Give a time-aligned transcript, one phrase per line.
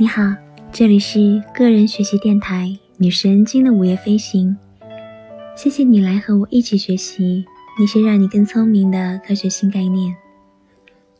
[0.00, 0.22] 你好，
[0.72, 4.56] 这里是个人学习电台女神经的午夜飞行。
[5.54, 7.44] 谢谢你来和我一起学习
[7.78, 10.16] 那些让你更聪明的科学新概念。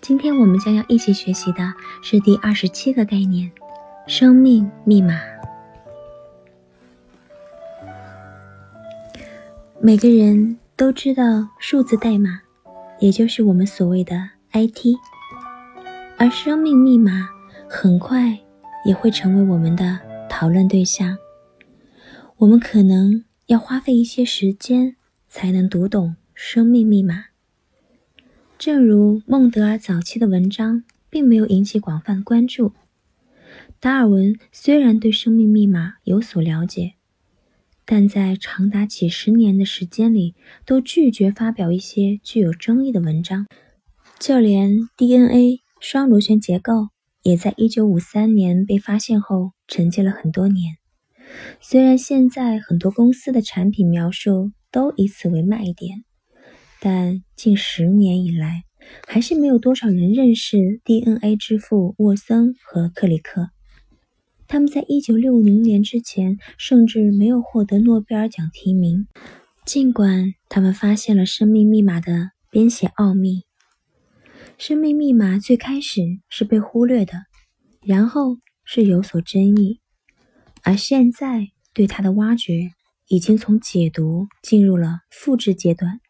[0.00, 1.70] 今天我们将要一起学习的
[2.02, 3.52] 是第二十七个概念——
[4.08, 5.20] 生命密码。
[9.78, 12.40] 每个人都知道数字代码，
[12.98, 14.16] 也就是我们所谓的
[14.54, 14.96] IT，
[16.16, 17.28] 而生命密码
[17.68, 18.38] 很快。
[18.84, 19.98] 也会成为我们的
[20.28, 21.16] 讨论对象。
[22.38, 24.96] 我们可能要花费一些时间
[25.28, 27.26] 才能读懂生命密码。
[28.58, 32.72] 正如孟德尔早期的文章并没有引起广泛关注，
[33.78, 36.94] 达尔文虽然对生命密码有所了解，
[37.84, 43.46] 但在长达几十年的时间里都拒绝发表一些具有争议的文章，
[44.18, 46.88] 就连 DNA 双螺旋结构。
[47.22, 50.76] 也在一九五三年被发现后沉寂了很多年。
[51.60, 56.04] 虽然现在很多公司的产品描述都以此为卖点，
[56.80, 58.64] 但近十年以来，
[59.06, 63.50] 还是没有多少人认识 DNA 之父沃森和克里克。
[64.48, 69.06] 他们在一九六零年之前甚至没有获得诺贝尔奖提名，
[69.64, 73.44] 尽管他们发现了生命密码的编写奥秘。
[74.60, 77.14] 生命密码最开始是被忽略的，
[77.80, 79.80] 然后是有所争议，
[80.62, 82.70] 而现在对它的挖掘
[83.08, 86.02] 已经从解读进入了复制阶段。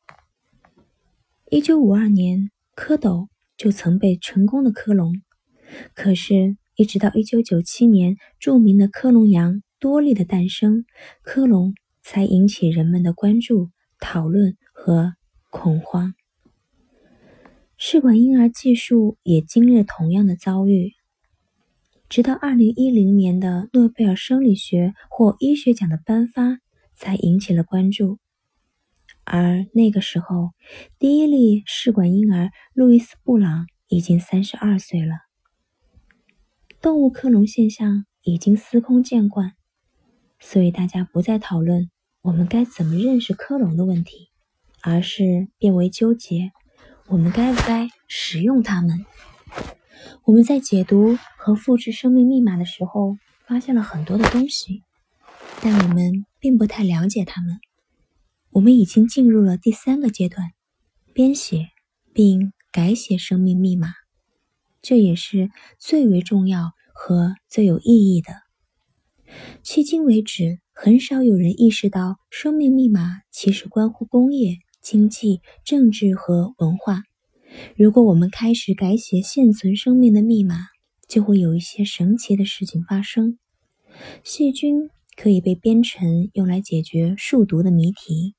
[1.48, 5.15] 一九五二年，蝌蚪就曾被成功的克隆，
[5.95, 10.84] 可是，一直到一九九七年著名的克隆羊多利的诞生，
[11.23, 15.15] 克隆才引起人们的关注、讨论和
[15.51, 16.15] 恐慌。
[17.83, 20.92] 试管婴儿技术也经历了同样的遭遇，
[22.11, 26.59] 直到二零一零年的诺贝尔生理学或医学奖的颁发
[26.94, 28.19] 才引起了关注。
[29.25, 30.50] 而那个时候，
[30.99, 35.15] 第一例试管婴儿路易斯·布朗已经三十二岁了。
[36.82, 39.55] 动物克隆现象已经司空见惯，
[40.38, 41.91] 所以大家不再讨论
[42.21, 44.28] 我们该怎么认识克隆的问题，
[44.82, 46.53] 而是变为纠结。
[47.10, 49.04] 我们该不该使用它们？
[50.22, 53.16] 我们在解读和复制生命密码的时候，
[53.48, 54.84] 发现了很多的东西，
[55.60, 57.59] 但我们并不太了解它们。
[58.50, 60.53] 我们已经进入了第三个阶段：
[61.12, 61.70] 编写
[62.15, 63.88] 并改写生命密码。
[64.81, 65.50] 这也是
[65.81, 68.34] 最为重要和最有意义的。
[69.65, 74.59] 迄今为止，很少有人意识到生命密码其实关乎工业。
[74.81, 77.03] 经济、政治和文化。
[77.77, 80.57] 如果我们开始改写现存生命的密码，
[81.09, 83.39] 就会有一些神奇的事情发生。
[84.23, 88.35] 细菌可以被编程用来解决数独的谜题，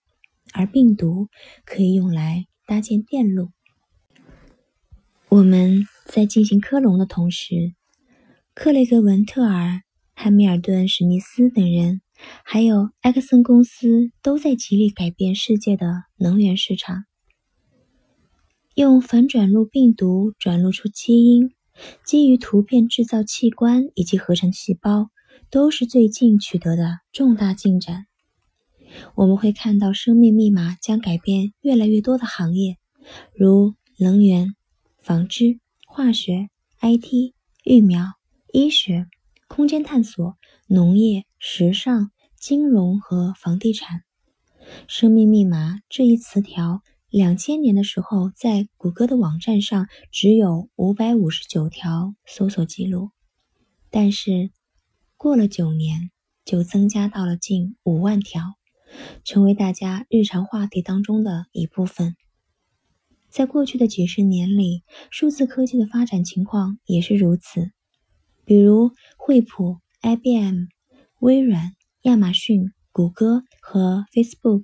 [0.54, 1.28] 而病毒
[1.66, 3.50] 可以用来搭建电路。
[5.30, 7.74] 我们在进行克隆的同时，
[8.54, 9.82] 克雷格·文特尔、
[10.14, 12.02] 汉密尔顿·史密斯等人。
[12.44, 17.06] 还有埃克森公司都在极力改变世界的能源市场，
[18.76, 21.52] 用反转录病毒转录出基因，
[22.06, 25.10] 基于突变制造器官以及合成细胞，
[25.50, 28.06] 都是最近取得的重大进展。
[29.16, 32.78] 我们会看到生命密码将改变越来越多的行业，
[33.34, 34.56] 如能源、
[35.02, 36.50] 纺织、化学、
[36.82, 37.34] IT、
[37.64, 38.06] 疫苗、
[38.52, 39.08] 医学。
[39.54, 44.04] 空间探索、农业、时尚、金融和房地产。
[44.88, 53.10] 生命密码这一词条，两千年的时候在谷歌的网站上只有五百五十九条搜索记录，
[53.90, 54.52] 但是
[55.18, 56.12] 过了九年
[56.46, 58.54] 就增加到了近五万条，
[59.26, 62.16] 成为大家日常话题当中的一部分。
[63.28, 67.74] 在过去的几十年里，数字科技的发展情况也是如此。
[68.52, 70.66] 比如惠普、IBM、
[71.22, 71.72] 微软、
[72.02, 74.64] 亚马逊、谷歌和 Facebook，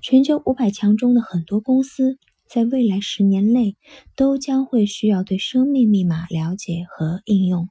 [0.00, 2.16] 全球五百强中的很多公司，
[2.46, 3.76] 在未来十年内
[4.14, 7.68] 都将会需要对生命密码了解和应用。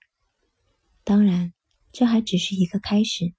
[1.06, 1.54] 当然，
[1.94, 3.32] 这还只是一个开始。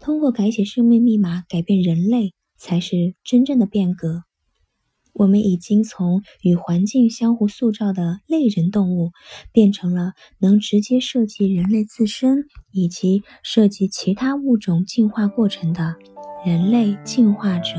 [0.00, 4.24] 通过改写生命密码改变人类，才是真正的变革。
[5.14, 9.12] 我们已经从与环境相互塑造的类人动物，
[9.52, 15.94] 变成了能直接涉及人类自身以及涉及其他物种进化过程的
[16.44, 17.76] 人类进化者。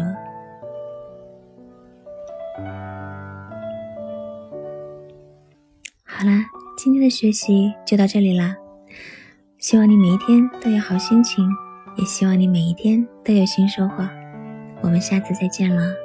[6.04, 6.46] 好啦，
[6.78, 8.56] 今天的学习就到这里啦。
[9.60, 11.46] 希望你每一天都有好心情，
[11.98, 14.08] 也希望你每一天都有新收获。
[14.82, 16.05] 我们下次再见了。